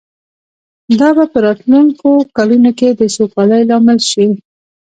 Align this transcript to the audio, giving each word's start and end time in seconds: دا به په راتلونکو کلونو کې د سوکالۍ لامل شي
دا 0.99 1.09
به 1.17 1.25
په 1.31 1.37
راتلونکو 1.45 2.09
کلونو 2.37 2.71
کې 2.79 2.89
د 2.91 3.01
سوکالۍ 3.15 3.61
لامل 3.69 3.99
شي 4.09 4.25